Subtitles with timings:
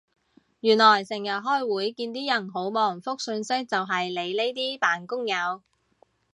[0.61, 5.61] 原來成日開會見啲人好忙覆訊息就係你呢啲扮工友